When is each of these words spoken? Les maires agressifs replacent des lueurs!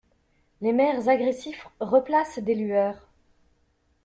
Les 0.61 0.73
maires 0.73 1.07
agressifs 1.09 1.67
replacent 1.79 2.39
des 2.39 2.55
lueurs! 2.55 3.07